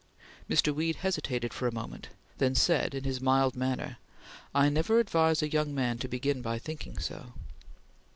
[0.49, 0.73] Mr.
[0.73, 2.09] Weed hesitated for a moment;
[2.39, 3.97] then said in his mild manner:
[4.51, 7.33] "I never advise a young man to begin by thinking so."